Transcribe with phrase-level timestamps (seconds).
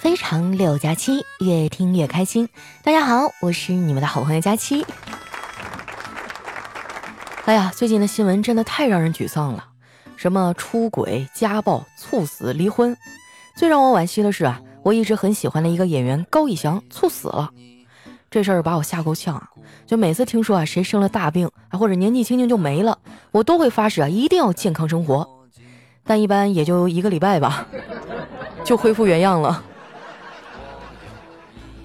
[0.00, 2.48] 非常六加七，越听越开心。
[2.82, 4.86] 大家好，我是你们的好朋友佳期。
[7.44, 9.62] 哎呀，最近的新闻真的太让人沮丧了，
[10.16, 12.96] 什么出轨、家暴、猝死、离婚。
[13.54, 17.50] 最让我惋惜的是啊，我一直很喜欢的一个演员高以翔猝死了，
[18.30, 19.50] 这事儿把我吓够呛啊！
[19.86, 22.98] 就每次听说啊谁生了大病啊，或者年纪轻轻就没了，
[23.32, 25.28] 我都会发誓啊一定要健康生活，
[26.04, 27.66] 但一般也就一个礼拜吧，
[28.64, 29.62] 就恢复原样了。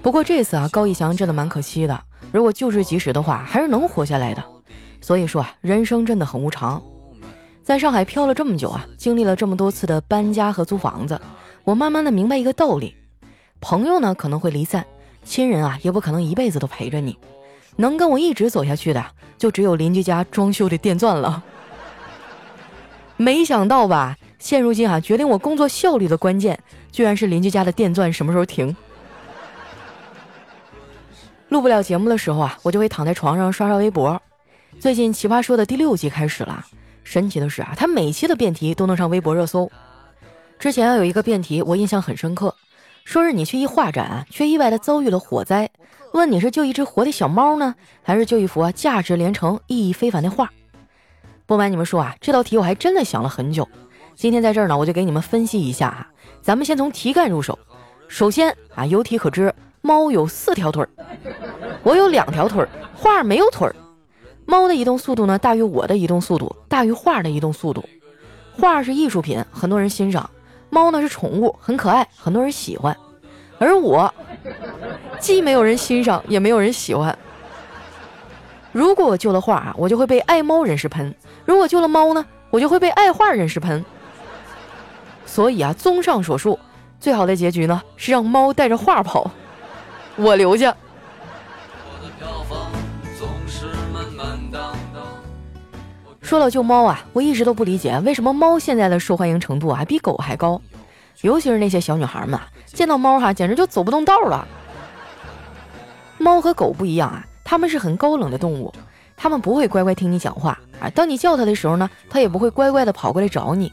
[0.06, 2.00] 不过这次啊，高以翔真的蛮可惜的。
[2.30, 4.44] 如果救治及时的话，还是能活下来的。
[5.00, 6.80] 所以说啊，人生真的很无常。
[7.64, 11.20] 在上海漂了这么久啊，经历了这么多次的搬家和租房子，
[11.64, 12.94] 我慢慢的明白一个道理：
[13.60, 14.86] 朋友呢可能会离散，
[15.24, 17.18] 亲人啊也不可能一辈子都陪着你。
[17.74, 19.04] 能跟我一直走下去的，
[19.36, 21.42] 就只有邻居家装修的电钻了。
[23.16, 26.56] 没想到吧，现如今啊，决定我工作效率的关键，
[26.92, 28.76] 居然是邻居家的电钻什么时候停。
[31.48, 34.20] 录不了节目的时候啊，我就会躺在床上刷刷微博。
[34.80, 36.64] 最近《奇葩说》的第六季开始了，
[37.04, 39.70] 神奇的是啊，它每期的辩题都能上微博热搜。
[40.58, 42.54] 之前有一个辩题我印象很深刻，
[43.04, 45.70] 说是你去一画展，却意外的遭遇了火灾，
[46.12, 50.50] 问你是救一只活的小猫呢，还是救一幅啊价值连城、意义非凡的画？
[51.46, 53.68] 不瞒你们说啊，这道题我还真的想了很久。
[54.16, 56.08] 今天在这儿呢，我就给你们分析一下啊。
[56.42, 57.56] 咱们先从题干入手，
[58.08, 59.54] 首先啊，由题可知。
[59.86, 60.88] 猫有四条腿儿，
[61.84, 63.76] 我有两条腿儿，画没有腿儿。
[64.44, 67.88] 猫的移动速度呢大于我的移动速度，大于画的移动速度。
[68.58, 70.28] 画是艺术品，很多人欣赏；
[70.70, 72.96] 猫呢是宠物，很可爱，很多人喜欢。
[73.60, 74.12] 而我
[75.20, 77.16] 既没有人欣赏，也没有人喜欢。
[78.72, 81.12] 如果我救了画啊，我就会被爱猫人士喷；
[81.44, 83.84] 如果救了猫呢，我就会被爱画人士喷。
[85.24, 86.58] 所以啊，综上所述，
[86.98, 89.30] 最好的结局呢是让猫带着画跑。
[90.16, 90.74] 我留下。
[96.20, 100.60] 说到救猫啊，我一直都不理解为什么猫现在的受欢迎程度啊比狗还高，
[101.20, 104.46] 尤其是那些小女孩们，见到猫哈简直就走不动道了。
[106.18, 108.74] 猫和狗不一样啊，它们是很高冷的动物，
[109.16, 110.90] 它们不会乖乖听你讲话啊。
[110.90, 113.72] 当你叫它的时候呢，它也不会乖乖的跑过来找你。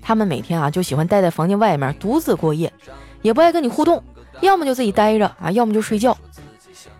[0.00, 2.72] 它们每天啊就喜欢待在房间外面独自过夜，
[3.22, 4.00] 也不爱跟你互动。
[4.40, 6.16] 要么就自己待着啊，要么就睡觉。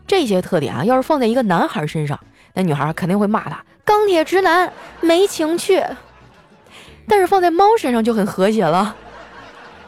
[0.06, 2.18] 这些特点啊，要是放在一个男孩身上，
[2.52, 5.82] 那女孩肯定会骂他钢铁直男，没情趣。
[7.08, 8.94] 但是放在猫身上就很和谐了，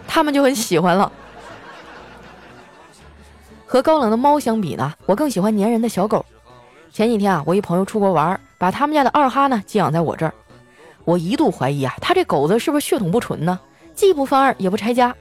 [0.06, 1.10] 他们就很喜欢了。
[3.66, 6.24] 和高冷的猫相比呢，我更喜欢粘人的小狗。
[6.92, 10.34] 前几天啊，我一朋友出国玩，把他们家的二哈呢寄养在我这儿，
[11.04, 13.58] 我一度怀疑啊，他这狗子是不是血统不纯呢？
[13.94, 15.14] 既不翻二，也不拆家。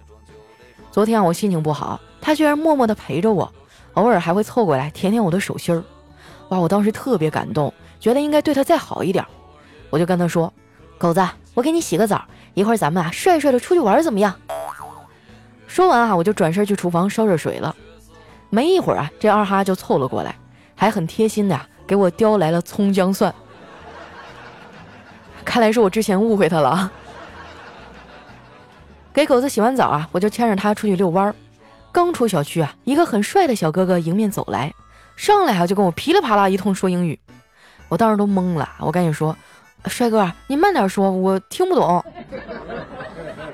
[0.92, 2.00] 昨天我心情不好。
[2.22, 3.52] 他居然默默地陪着我，
[3.96, 5.84] 偶尔还会凑过来舔舔我的手心儿。
[6.50, 9.26] 哇，我当时特别感动，觉得应该对他再好一点。
[9.90, 10.54] 我就跟他说
[10.98, 12.24] ：“狗子，我给你洗个澡，
[12.54, 14.34] 一会儿咱们啊帅帅的出去玩怎么样？”
[15.68, 17.76] 说完啊，我就转身去厨房烧热水了。
[18.50, 20.36] 没一会儿啊，这二哈就凑了过来，
[20.76, 23.34] 还很贴心的呀给我叼来了葱姜蒜。
[25.44, 26.92] 看来是我之前误会他了。
[29.14, 31.36] 给狗子洗完澡啊，我就牵着他出去遛弯儿。
[31.92, 34.74] 刚出小区啊，一个很帅的小哥哥迎面走来，
[35.16, 37.20] 上来啊就跟我噼里啪啦一通说英语，
[37.90, 39.36] 我当时都懵了，我赶紧说
[39.88, 42.04] ：“帅哥，你慢点说，我听不懂。”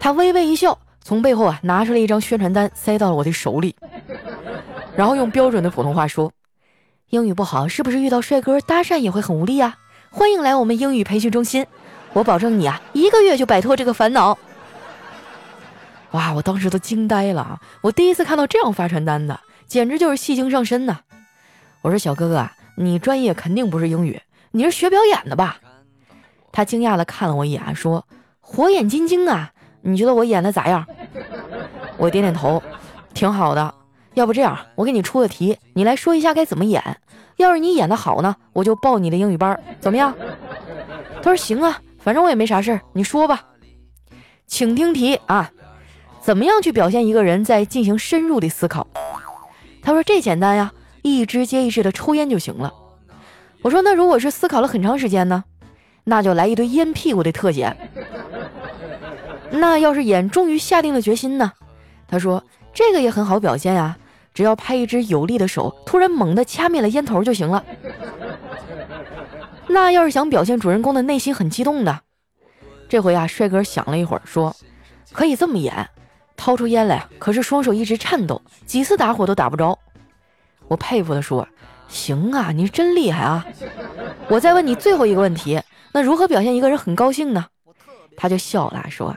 [0.00, 3.76] 他微微一笑，从背后啊拿出了一张宣传单，塞到了我的手里，
[4.96, 6.32] 然后用标准的普通话说
[7.10, 9.76] ：“英语不好，是不是遇到帅哥搭讪也会很无力啊？
[10.10, 11.66] 欢迎来我们英语培训中心，
[12.14, 14.38] 我保证你啊一个月就摆脱这个烦恼。”
[16.14, 16.32] 哇！
[16.32, 17.60] 我当时都惊呆了啊！
[17.82, 20.98] 我第一次看到这样发传单的，简直就是戏精上身呐！
[21.82, 24.20] 我说小哥哥啊，你专业肯定不是英语，
[24.52, 25.58] 你是学表演的吧？
[26.52, 28.06] 他惊讶的看了我一眼，说
[28.40, 29.50] ：“火眼金睛啊，
[29.82, 30.86] 你觉得我演的咋样？”
[31.98, 32.62] 我点点头，
[33.12, 33.74] 挺好的。
[34.14, 36.80] 要不这样，我给你出个题，你来说一下该怎么演。
[37.38, 40.14] 要是你演的好呢，我就报你的英语班，怎么样？
[41.16, 43.46] 他说行啊，反正我也没啥事儿，你说吧。
[44.46, 45.50] 请听题啊！
[46.24, 48.86] 怎么样去表现一个人在进行深入的思考？
[49.82, 50.72] 他说这简单呀，
[51.02, 52.72] 一支接一支的抽烟就行了。
[53.60, 55.44] 我说那如果是思考了很长时间呢？
[56.04, 57.76] 那就来一堆烟屁股的特写。
[59.50, 61.52] 那要是演终于下定了决心呢？
[62.08, 62.42] 他说
[62.72, 63.98] 这个也很好表现呀，
[64.32, 67.62] 只要拍一只有力的手，突然猛地掐灭了烟头就行了。
[69.66, 72.00] 那要是想表现主人公的内心很激动的，
[72.88, 74.56] 这回啊，帅哥想了一会儿说，
[75.12, 75.86] 可以这么演。
[76.36, 79.78] 掏出烟来，可是双手一直颤抖，几次打火都打不着。
[80.68, 81.46] 我佩服的说
[81.88, 83.44] ：“行啊，你真厉害啊！”
[84.28, 85.60] 我再问你最后一个问题，
[85.92, 87.46] 那如何表现一个人很高兴呢？
[88.16, 89.16] 他就笑了，说：“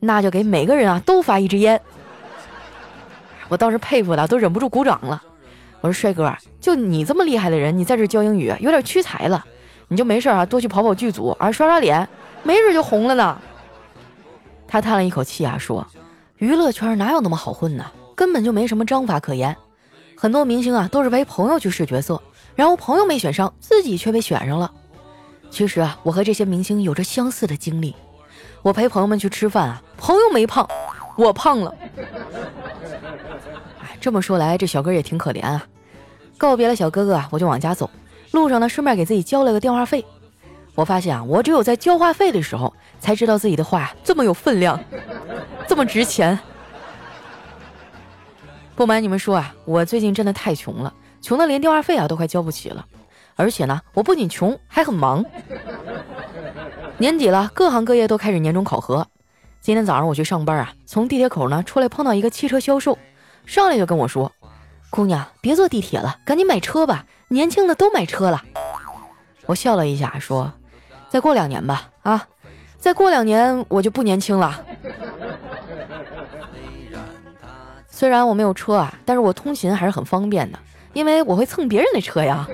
[0.00, 1.80] 那就给每个人啊都发一支烟。”
[3.48, 5.22] 我当时佩服的都忍不住鼓掌了。
[5.80, 9.44] 我说：“帅哥，就你这么厉害的人，你在这教英语有点屈才了。
[9.88, 12.06] 你就没事啊，多去跑跑剧组啊，刷刷脸，
[12.42, 13.40] 没准就红了呢。”
[14.66, 15.86] 他叹了一口气啊，说
[16.38, 17.84] ：“娱乐圈哪有那么好混呢？
[18.14, 19.56] 根本就没什么章法可言。
[20.16, 22.20] 很多明星啊，都是陪朋友去试角色，
[22.54, 24.72] 然后朋友没选上，自己却被选上了。
[25.50, 27.94] 其实啊，我和这些明星有着相似的经历。
[28.62, 30.68] 我陪朋友们去吃饭啊，朋友没胖，
[31.16, 31.74] 我胖了。”
[34.00, 35.66] 这么说来，这小哥也挺可怜啊。
[36.36, 37.90] 告别了小哥哥啊，我就往家走。
[38.30, 40.04] 路上呢，顺便给自己交了个电话费。
[40.76, 44.80] 我发现啊，我只有在交话费的时候，才知道自己的话这么有分量，
[45.68, 46.36] 这么值钱。
[48.74, 52.86] 不瞒你们说啊，我最近真的太穷了，穷的连电话费啊都快交不起了。
[53.36, 55.24] 而且呢，我不仅穷，还很忙。
[56.96, 59.06] 年底了，各行各业都开始年终考核。
[59.60, 62.98] 今天早上我去上班啊，从地铁口呢出来，碰到一个汽车销售。
[63.44, 64.32] 上来就跟我说
[64.90, 67.04] ：“姑娘，别坐地铁了，赶紧买车吧。
[67.28, 68.42] 年轻的都买车了。”
[69.46, 70.52] 我笑了一下，说
[71.10, 72.26] ：“再过两年吧，啊，
[72.78, 74.64] 再过两年我就不年轻了。”
[77.98, 80.58] 虽然我没有车啊，但是我通勤还是很方便的，
[80.92, 82.46] 因为我会蹭别人的车呀。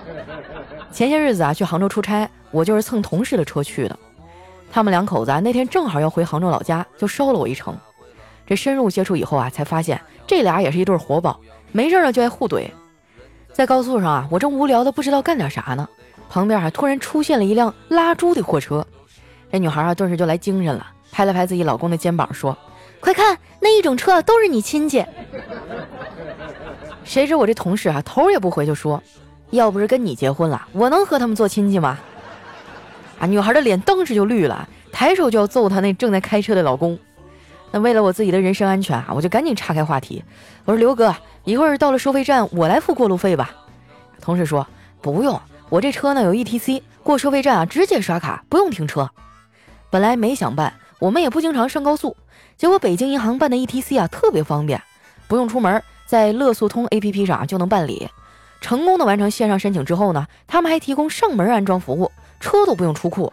[0.90, 3.98] 前些日子啊，去杭州出差，我就是蹭同事的车去的。
[4.72, 7.76] 他们两口子啊，那天正好要回杭州老家，就捎了我一程。
[8.46, 10.00] 这深入接触以后啊，才发现。
[10.26, 11.38] 这俩也是一对活宝，
[11.70, 12.66] 没事呢就爱互怼。
[13.52, 15.86] 在高速上啊，我正无聊的不知道干点啥呢，
[16.30, 18.86] 旁边啊突然出现了一辆拉猪的货车。
[19.50, 22.56] 这女孩啊，顿时就来精神了，拍了拍自己老公的肩膀，说
[23.02, 25.04] ：“快看，那一整车都是你亲戚。
[27.04, 29.02] ”谁知我这同事啊，头也不回就说
[29.50, 31.98] ：“要不是跟你结婚了，我能和他们做亲戚吗？”
[33.18, 36.96] 啊，女孩的脸当时就绿了，抬手就要揍她那正在开车的老公。
[37.72, 40.22] 那为了我自己的人身安全啊，我就赶紧岔开话题。
[40.64, 41.12] 我说刘哥，
[41.42, 43.50] 一会儿到了收费站，我来付过路费吧。
[44.20, 44.64] 同事说
[45.00, 49.10] 不用，我这车呢有 E T C，过收费站啊直接刷卡，不用停车。
[49.90, 50.72] 本来没想办，
[51.02, 52.16] 我们也不经常上高速，
[52.56, 54.80] 结果北京银行办的 E T C 啊特别方便，
[55.26, 58.08] 不用出门，在乐速通 A P P 上就能办理。
[58.60, 63.32] 成功的完成线上申请之后呢，他们还提供上门安装服务，车都不用出库。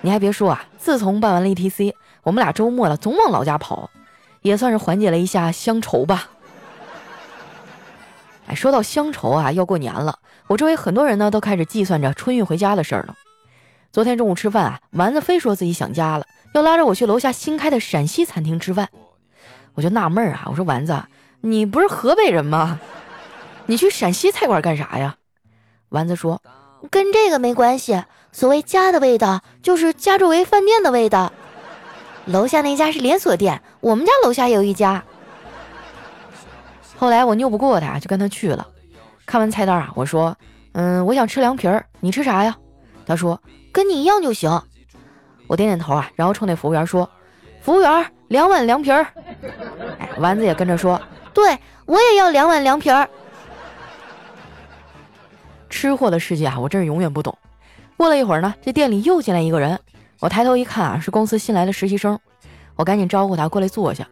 [0.00, 1.94] 你还别说啊，自从办完了 E T C。
[2.22, 3.90] 我们俩周末了，总往老家跑，
[4.40, 6.30] 也算是缓解了一下乡愁吧。
[8.46, 13.14] 哎，说到乡愁啊，要过年了，我周围很多人呢都开始计算着春运回家的事儿了。
[13.94, 18.88] 昨天中午吃饭啊，丸子非说自己想家了，要拉着我去楼下新开的陕西餐厅吃饭。
[19.74, 21.00] 我就纳闷啊，我说丸子，
[21.42, 22.80] 你不是河北人吗？
[23.66, 25.14] 你去陕西菜馆干啥呀？
[25.90, 26.42] 丸子说，
[26.90, 28.02] 跟这个没关系。
[28.32, 31.32] 所谓家的味道，就是家周围饭店的味道。
[32.26, 35.04] 楼下那家是连锁店，我们家楼下也有一家。
[36.96, 38.66] 后来我拗不过他，就跟他去了。
[39.24, 40.36] 看完菜单啊，我说
[40.74, 42.56] ：“嗯，我想吃凉皮儿，你吃啥呀？”
[43.06, 43.40] 他说
[43.74, 44.62] ：“跟你一样就行。”
[45.46, 47.10] 我点点头啊，然后冲那服务员说
[47.60, 49.06] ：“服务员，两碗凉皮儿。
[50.00, 50.98] ”哎，丸子也跟着说
[51.34, 53.06] ：“对我也要两碗凉皮儿。
[55.68, 57.36] ”吃货的世界啊，我真是永远不懂。
[57.98, 59.78] 过了一会儿呢，这店里又进来一个人。
[60.20, 62.18] 我抬头一看啊，是公司新来的实习生，
[62.76, 64.08] 我赶紧招呼他过来坐下。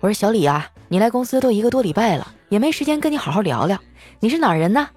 [0.00, 3.78] 我说：“小李啊，你来公司都一个多礼拜了，也没时间跟你好好聊聊。
[4.20, 4.90] 你是哪儿人呢？”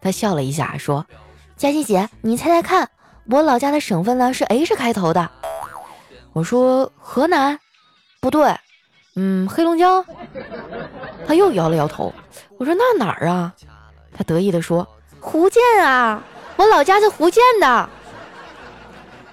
[0.00, 1.04] 他笑了一下说
[1.54, 2.88] ：“佳琪姐，你猜猜看，
[3.30, 5.30] 我老家的省份呢是 H 开头的。”
[6.32, 7.58] 我说：“河南，
[8.20, 8.56] 不对，
[9.16, 10.04] 嗯，黑龙江。”
[11.26, 12.12] 他又摇了摇头。
[12.58, 13.54] 我说：“那哪儿啊？”
[14.16, 14.86] 他得意地说
[15.20, 16.22] ：“福建啊，
[16.56, 17.88] 我老家是福建的。”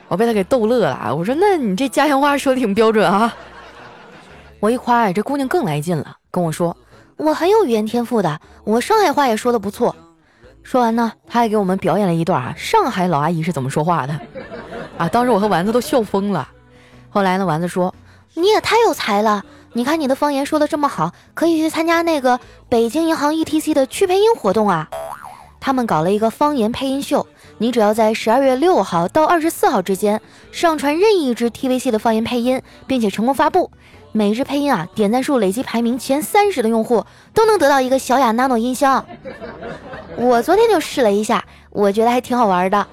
[0.10, 3.34] 我被他给逗乐了，我说：“那你这家乡话说的挺标准啊。”
[4.60, 6.76] 我一夸，这姑娘更来劲了，跟我说
[7.16, 9.96] ：“我很有语言天赋的，我上海话也说的不错。”
[10.64, 14.20] 说完呢，他还给我们表演了一段啊，上海老阿姨是怎么说话的
[14.98, 15.08] 啊！
[15.10, 16.48] 当时我和丸子都笑疯了。
[17.10, 17.94] 后来呢，丸子说
[18.36, 24.88] ：“你也太有才了，你看你的方言说的这么好，可以去参加那个北京银行 ETC 的去配音活动啊！
[25.60, 27.26] 他们搞了一个方言配音秀。”
[27.62, 33.70] 你只要在十二月六号到二十四号之间上传任意一支 TVC 的方言配音，并且成功发布，
[34.12, 39.06] 每日配音啊点赞数累计排名前三十的用户都能得到一个小雅 Nano 音箱。
[40.18, 42.88] 我昨天就试了一下，我觉得还挺好玩的。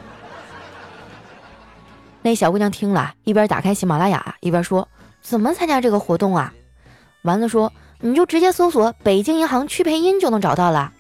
[2.23, 4.87] 那小姑娘听了，一边打开喜马拉雅，一边说
[5.23, 6.53] ：“怎么参加这个活动啊？
[7.23, 10.93] 丸子说：“你就直接搜索北京银行去配音就能找到了。”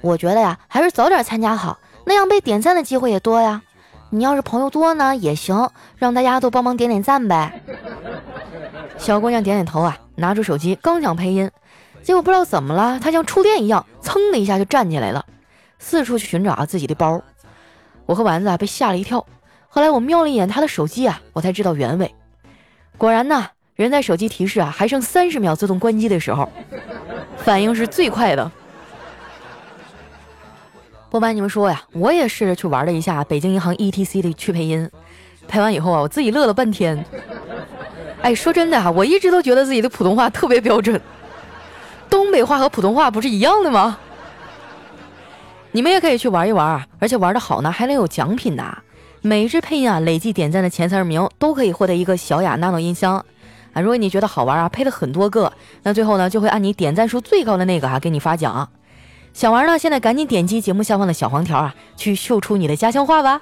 [0.00, 3.62] 我觉得呀，还是早点参加好，那样被点赞的机会也多呀。
[4.08, 7.60] 你要是朋友多呢也行，让大家都帮忙点点赞呗。
[9.00, 11.50] 小姑娘点点头啊，拿出手机刚想配音，
[12.02, 15.24] 结果不知道怎么了，她像触电一样，噌的一下就站起来了，
[15.78, 17.20] 四处去寻找啊自己的包。
[18.04, 19.26] 我和丸子啊被吓了一跳，
[19.68, 22.14] 后来我瞄了一眼她的手机啊，我才知道原委。
[22.98, 26.48] 果然呢，人在手机提示啊还剩三十秒自动关机的时候，
[27.38, 28.52] 反应是最快的。
[31.08, 34.88] 不瞒你们说呀，我也试着去玩了一下北京银行 ETC 的去配音，
[35.48, 37.02] 配完以后啊，我自己乐了半天。
[38.22, 41.00] 哎，说真的啊，我一直都觉得自己的普通话特别标准，
[42.10, 43.98] 东北话和普通话不是一样的吗？
[45.72, 48.76] 你们也可以去玩一玩啊，而且玩的好呢，还能有奖品呢。
[49.22, 53.24] 每支配音啊，累计点赞的前三十名都可以获得一个小雅 nano 音箱
[53.72, 53.80] 啊。
[53.80, 58.68] 如果你觉得好玩啊，配了很多个，那最后呢，就会按你点赞数最高的那个啊，给你发奖。
[59.32, 63.40] 想玩呢，现在赶紧点击节目下方的小黄条啊，去秀出你的家乡话吧！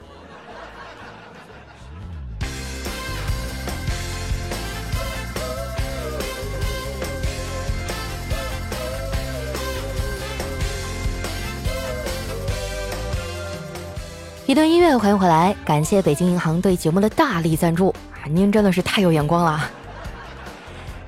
[14.49, 18.25] 一段音乐，欢迎回来，感谢北京银行对节目的大力赞助啊！
[18.31, 19.63] 您真的是太有眼光了。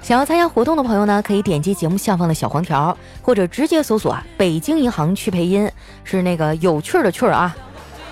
[0.02, 5.66] 想要参加活动的朋友呢，可以点击节目下方的小黄条，或者直接搜索“北京银行去配音”，
[6.04, 7.56] 是那个有趣的趣儿啊，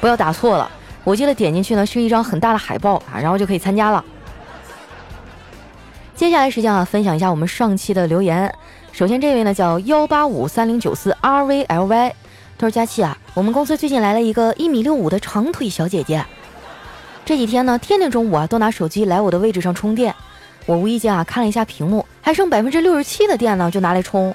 [0.00, 0.66] 不要打错了。
[1.04, 4.02] 我记得点进去呢是一张很大的海报啊，然后就可以参加了。
[6.16, 8.50] 接下来时间啊，分享一下我们上期的留言。
[8.92, 12.14] 首先这位呢叫幺八五三零九四 R V L Y，
[12.58, 16.24] 他说佳琪啊，我们公司最近来了一个一米六五的长腿小姐姐，
[17.24, 20.12] 这几天呢天天中午啊都拿手机来我的位置上充电。
[20.66, 24.34] 我无意间啊看了一下屏幕，还剩百分之六十七的电呢，就拿来充，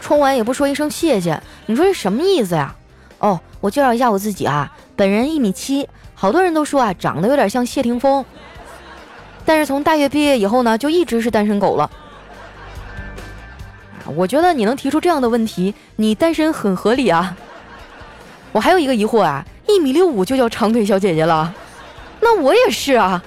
[0.00, 2.72] 充完也不说一声谢谢，你说这什么意思呀？
[3.18, 8.24] 哦，我介绍一下我自己啊，本人一米七，好多人都说啊长得有点像谢霆锋，
[9.44, 11.90] 但是从大学毕业以后呢，就一直是单身狗了。
[14.16, 17.36] 我觉得你能提出这样的问题，你单身很合理啊。
[18.52, 21.54] 我还有一个疑惑啊，一米六五就叫长腿小姐姐了，
[22.20, 23.22] 那我也是啊。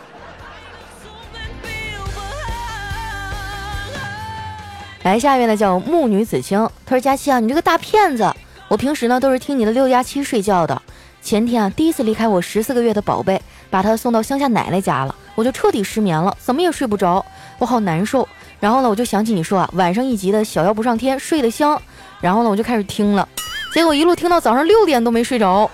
[5.04, 8.34] 来，下一位呢叫木女子清，他说：“佳期啊，你这个大骗子！
[8.70, 10.82] 我平时呢都是听你的六加七睡觉的。
[11.22, 17.26] 前天啊，第一次离开我十四个月的宝贝，把他送到乡下奶奶家了，我就彻底失眠了，怎么也睡不着，
[17.60, 18.28] 我好难受。
[18.64, 21.78] 然后呢，我就想起你说啊，晚上一集的小妖不上天，睡得香。
[22.22, 23.28] 然后呢，我就开始听了，
[23.74, 25.70] 结果一路听到早上六点都没睡着，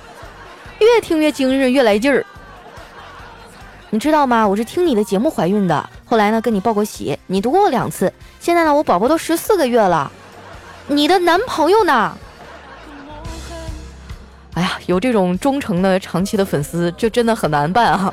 [0.79, 2.25] 越听越精神，越来劲儿。
[3.91, 4.47] 你知道吗？
[4.47, 8.11] 我是听你的节目怀孕的。”后来呢，跟你报过喜，你读过两次。
[8.39, 10.11] 现在呢，我宝宝都十四个月了。
[10.87, 12.17] 你的男朋友呢？
[14.55, 18.11] 哎呀，有这种忠诚的、长期的粉丝，就真的很难办啊。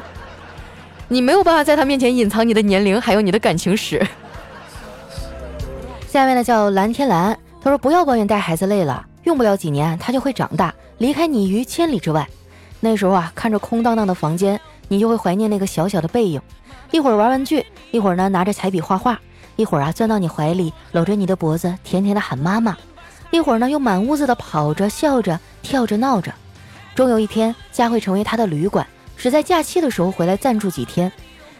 [1.08, 4.06] 你没有办法在他面前隐藏你的年龄，还有你的感情史。
[6.16, 12.26] 下面呢叫蓝天蓝，他说不要抱怨带孩子累了，用不了几年他就会长大，离开你于千里之外。
[12.80, 14.58] 那时候啊，看着空荡荡的房间，
[14.88, 16.40] 你就会怀念那个小小的背影。
[16.90, 19.20] 一会儿玩玩具，一会儿呢拿着彩笔画画，
[19.56, 22.74] 一会儿啊钻到你怀里，搂着你的脖子，甜甜的喊妈妈，
[23.30, 26.32] 一会儿呢又满屋子的跑着笑着跳着闹着，
[26.94, 28.86] 终有一天家会成为他的旅馆，
[29.18, 31.12] 只在假期的时候回来暂住几天。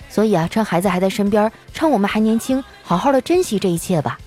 [0.08, 4.18] 所以啊，趁孩子还在身边，趁我们还年轻，好好的珍惜这一切吧。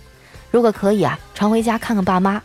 [0.51, 2.41] 如果可以啊，常回家看看爸妈。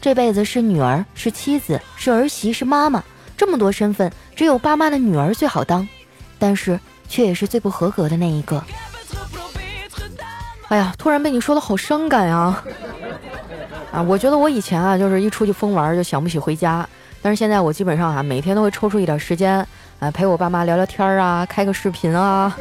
[0.00, 3.02] 这辈子是女儿，是妻子，是儿媳，是妈妈，
[3.36, 5.88] 这么多身份，只有爸妈的女儿最好当。
[6.38, 6.78] 但是。
[7.06, 8.64] 却也是最不合格的那一个。
[10.68, 12.64] 哎呀，突然被你说的好伤感啊！
[13.92, 16.88] 啊，我觉得我以前啊，就是一出去疯玩就想不起回家，
[17.20, 19.64] 但是现在我基本上啊，每天都会抽出一点时间
[20.00, 22.56] 啊，陪我爸妈聊聊天啊，开个视频啊，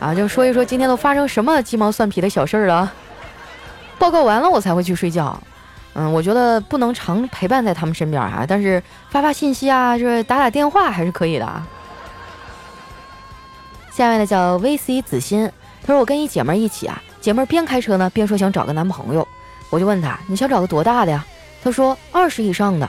[0.00, 2.92] 啊，就说一说今天都发生什么鸡毛蒜皮的小事儿了。
[4.04, 5.42] 报告完了，我才会去睡觉。
[5.94, 11.66] 嗯，我觉得不能常陪伴在他们身边啊，但是发发信息啊，就是打打电话还是可以的啊。
[13.90, 15.50] 下面的叫 VC 子欣，
[15.82, 19.26] 他说我跟一姐妹一起啊，姐妹边开车呢边说想找个男朋友，
[19.70, 21.24] 我就问他你想找个多大的呀？
[21.62, 22.86] 他说二十以上的。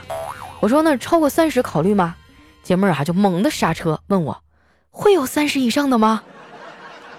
[0.60, 2.14] 我说那超过三十考虑吗？
[2.62, 4.36] 姐妹啊就猛地刹车问我
[4.90, 6.22] 会有三十以上的吗？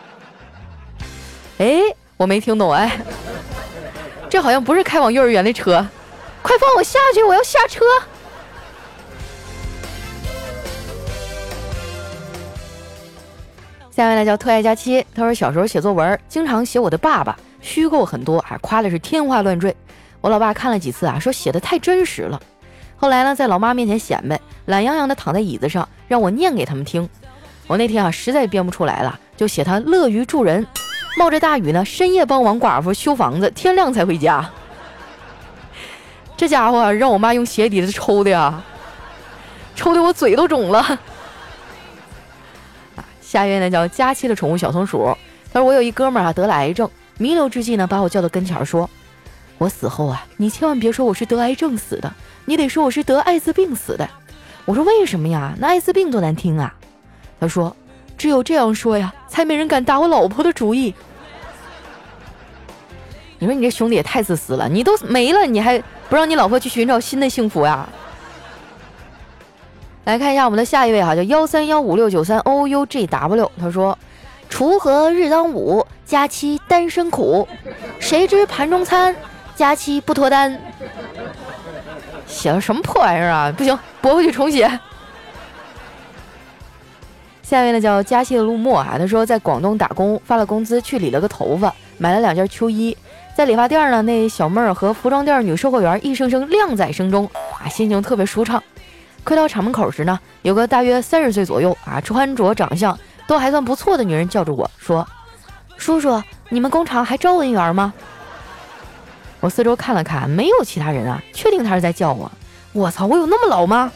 [1.57, 1.79] 哎，
[2.17, 2.99] 我没听懂哎，
[4.37, 5.83] 这好像不是开往幼儿园的车，
[6.43, 7.83] 快放我下去，我要下车。
[13.89, 19.75] 下面呢叫特爱佳期，他说小时候写作文经常写我的爸爸，虚构很多啊，夸的是天花乱坠。
[20.21, 22.39] 我老爸看了几次啊，说写的太真实了。
[22.95, 27.09] 后来呢，在老妈面前显摆，懒洋洋的躺在椅子上，让我念给他们听。
[27.65, 30.63] 我那天啊，实在编不出来了，就写他乐于助人，
[31.17, 34.47] 冒着大雨呢，深夜帮王寡妇修房子，天亮才回家。
[36.37, 38.63] 这家伙让我妈用鞋底子抽的呀，
[39.75, 40.99] 抽的我嘴都肿了。
[43.19, 45.11] 下一位呢叫佳期的宠物小松鼠，
[45.51, 48.87] 他说我有一哥们儿啊得了癌症，弥留之际呢把我叫到跟前说，
[49.57, 52.13] 我死后啊你千万别说我是得癌症死的，
[52.45, 54.07] 你得说我是得艾滋病死的。
[54.65, 55.55] 我说为什么呀？
[55.57, 56.75] 那艾滋病多难听啊。
[57.39, 57.75] 他说
[58.17, 60.93] 只有这样说呀，才没人敢打我老婆的主意。
[63.39, 65.77] 你说你这兄弟也太自私了，你都没了，你还
[66.09, 67.87] 不让你老婆去寻找新的幸福呀？
[70.05, 73.97] 来看一下我们的下一位哈，叫幺三幺五六九三 o u g w，他说
[74.49, 77.47] ：“锄禾日当午，佳期单身苦，
[77.99, 79.15] 谁知盘中餐，
[79.55, 80.59] 佳期不脱单。”
[82.25, 83.53] 写的什么破玩意儿啊？
[83.55, 84.79] 不行，驳回去重写。
[87.47, 92.95] 下一位呢叫佳期的陆墨啊，他说在广东打工，发了工资去理了个头发，买了两件秋衣。
[93.37, 97.25] 在理发店呢，那小妹儿和服装店女售货员一声声靓仔声中
[97.57, 98.61] 啊，心情特别舒畅。
[99.23, 105.07] 快到厂门口时呢，有个大约三十岁左右啊，穿着长相都还算不错的女人叫住我说
[105.77, 107.93] ：“叔叔，你们工厂还招文员吗？”
[109.39, 112.29] 我四周看了看，没有其他人啊，确定他是在叫我。
[112.73, 113.89] 我操，我有那么老吗？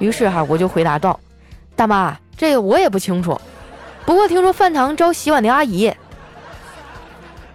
[0.00, 1.20] 于是哈，我就回答道
[1.76, 3.38] ：“大妈，这个我也不清楚，
[4.06, 5.92] 不过听说饭堂招洗碗的阿姨。”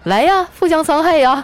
[0.04, 1.42] 来呀，互相伤害呀！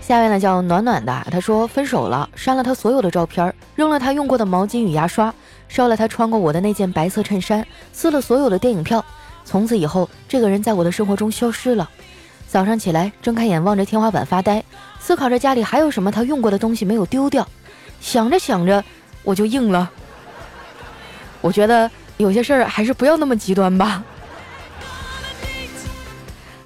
[0.00, 5.34] 下面呢叫暖暖的，他说分手了，删了他所有的照片，扔了他用过的毛巾与牙刷，
[5.68, 9.04] 烧了他穿过我的那件白色衬衫，撕了所有的电影票。
[9.44, 11.86] 从此以后，这个人在我的生活中消失了。
[12.48, 14.64] 早上起来，睁开眼望着天花板发呆，
[14.98, 17.46] 思考着家里还有什么他用过的东西没有丢掉。
[18.00, 18.82] 想着想着，
[19.22, 19.90] 我就硬了。
[21.42, 24.02] 我觉得有些事儿还是不要那么极端吧。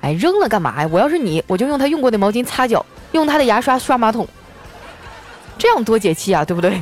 [0.03, 0.89] 哎，扔了干嘛呀？
[0.91, 4.27] 我要是你，我就用他用过的毛巾擦脚，用他的牙刷刷马桶，
[5.59, 6.81] 这样多解气啊，对不对？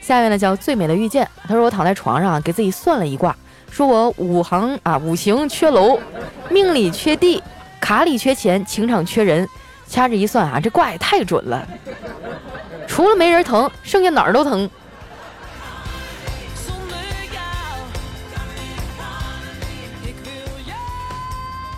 [0.00, 3.36] 下面呢叫最美的遇见，他说我躺在床上给自己算了一卦，
[3.76, 6.00] 说我五行啊五行缺楼，
[6.48, 7.42] 命里缺地，
[7.78, 9.46] 卡里缺钱，情场缺人。
[9.86, 11.68] 掐指一算啊，这卦也太准了，
[12.88, 14.70] 除了没人疼，剩下哪儿都疼。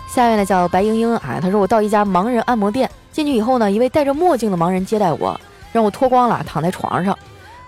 [0.07, 5.37] 下面呢叫白英英啊，她说我到一家盲人按摩店，进去以后呢，一位戴着墨镜的盲人接待我，
[5.73, 7.13] 让我脱光了躺在床上。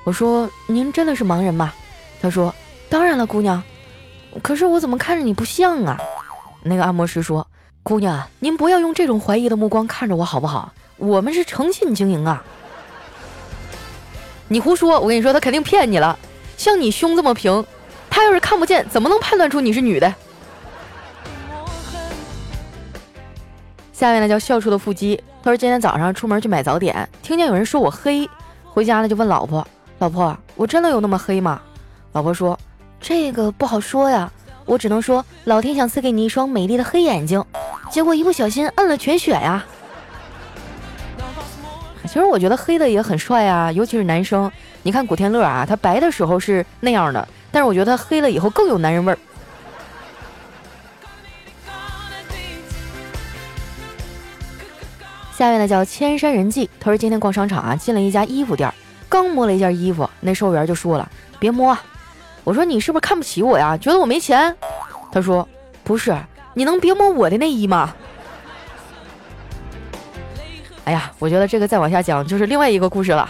[0.06, 1.74] 我说您真的是盲人吗？
[2.22, 2.56] 他说
[2.88, 3.62] 当然了，姑娘。
[4.42, 5.98] 可是我怎么看着你不像啊？
[6.64, 7.46] 那个按摩师说，
[7.84, 10.72] 姑娘，您不要用这种怀疑的目光看着我好不好？
[10.98, 12.44] 我们是诚信经营啊。
[14.48, 16.18] 你胡说，我跟你说他肯定骗你了。
[16.58, 17.66] 像你胸这么平，
[18.10, 20.14] 他要是看不见，怎么能判断出你是女的？
[23.92, 25.22] 下面呢叫笑出的腹肌。
[25.44, 28.30] 他说今天早上出门去买早点，听见有人说我黑，
[28.66, 29.68] 回家呢就问老婆
[29.98, 31.60] ：“老婆，我真的有那么黑吗？”
[32.14, 32.60] 老婆说
[33.02, 34.32] ：“这个不好说呀，
[34.66, 37.44] 我只能说老天想赐给你一双美丽的黑眼睛，
[37.90, 39.66] 结果一不小心摁了全血呀。”
[42.08, 44.52] 其实我觉得黑的也很帅啊，尤其是男生。
[44.84, 49.18] 你看古天乐啊，他白的时候是那样的，但是我觉得他黑了以后更有男人味儿。
[55.34, 58.72] 下面呢叫千山人迹，他说今天逛商场啊，进了一家衣服店，
[59.08, 61.10] 刚摸了一件衣服，那售货员就说了
[61.40, 61.78] ：“别摸。”
[62.44, 63.78] 我说：“你是不是看不起我呀？
[63.78, 64.56] 觉得我没钱？”
[65.12, 65.48] 他说
[65.84, 66.16] ：“不是，
[66.54, 67.94] 你能别摸我的内衣吗？”
[70.86, 73.30] 哎呀，我觉得这个再往下讲就是另外一个故事了。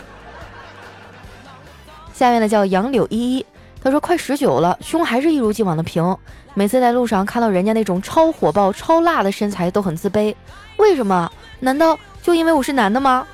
[2.13, 3.45] 下面呢叫杨柳依依，
[3.83, 6.17] 他说快十九了，胸还是一如既往的平，
[6.53, 10.33] 每次在路上看到人家那种超火爆、超辣的身材都很自卑，
[10.77, 11.29] 为什么？
[11.59, 13.27] 难道就因为我是男的吗？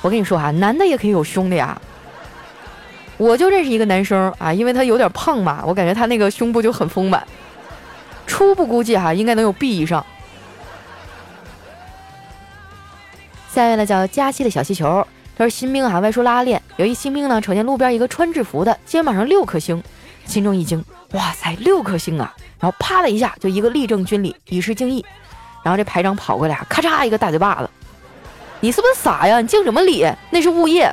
[0.00, 1.80] 我跟你说哈，男的也可以有胸的呀。
[3.16, 7.26] 我就认识一个男生啊，因为他有点胖嘛，我感觉他那个胸部就很丰满。
[8.26, 10.04] 初步估计哈，应该能有 B 以上。
[13.52, 19.80] 下面呢叫佳期的小气球，他说新兵啊外出拉练，有一新兵呢瞅见路边一个穿制服的，肩膀上六颗星，
[20.24, 22.34] 心中一惊，哇塞，六颗星啊！
[22.58, 25.04] 然后啪的一下就一个立正军礼，以示敬意。
[25.62, 27.70] 然后这排长跑过来，咔嚓一个大嘴巴子，
[28.60, 29.40] 你是不是傻呀？
[29.40, 30.04] 你敬什么礼？
[30.30, 30.90] 那是物业。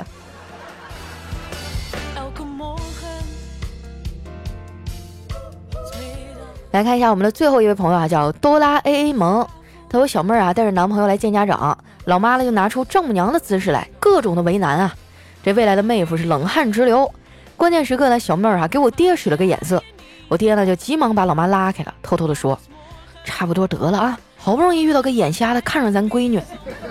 [6.72, 9.46] 来看一下我们的最后一位朋友啊，叫哆啦 A A 萌。
[9.90, 14.96] 他说：“小妹儿啊，带着男朋友来见家长，老妈呢就拿出丈母娘的姿势来，各种的为难啊。
[15.44, 17.12] 这未来的妹夫是冷汗直流。
[17.58, 19.84] 关键时刻呢，小妹儿啊给我爹使了个眼色，
[20.30, 22.58] 我爹呢就急忙把老妈拉开了，偷偷的说：
[23.26, 26.42] 差不多得了啊，好不容易遇到个眼瞎的看上咱闺女，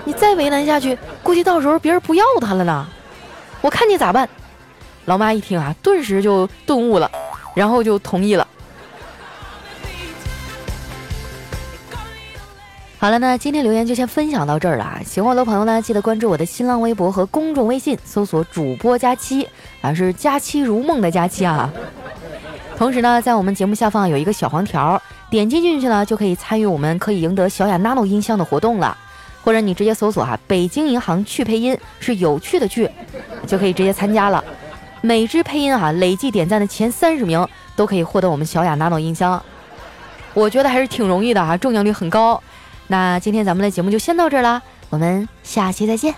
[0.04, 2.86] 你再为难下去，估计到时候别人不要她了呢。
[3.62, 4.28] 我看你咋办？
[5.06, 7.10] 老妈一听啊，顿时就顿悟了，
[7.54, 8.46] 然后就同意了。”
[13.00, 15.00] 好了，那今天留言就先分享到这儿了啊！
[15.02, 19.48] 喜欢我的朋友呢，记得关注我的新浪微博和公众微信，搜索“主播佳期”，
[19.80, 21.72] 啊是“佳期如梦”的佳期啊。
[22.76, 28.94] 同时呢，在我们节目下方有一个小黄条，点击进去呢就可以参与我们可以赢得小雅 nano 音箱的活动了，
[29.42, 32.86] 或者你直接搜索哈“北京银行去配音”，是有趣的趣，
[33.46, 34.44] 就可以直接参加了。
[35.00, 39.42] 每支配音哈累计点赞的前三十名都可以获得我们小雅 nano 音箱，
[40.34, 42.38] 我觉得还是挺容易的哈，中奖率很高。
[42.90, 46.12] 那今天咱们的节目就先到这儿啦，我们下期再见。